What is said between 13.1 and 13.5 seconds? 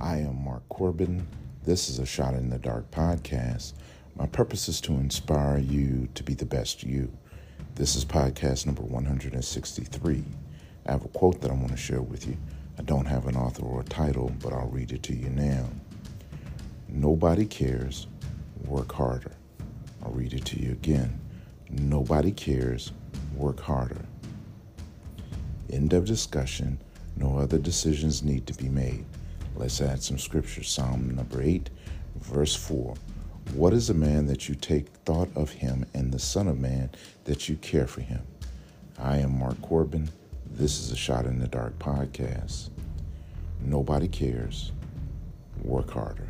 an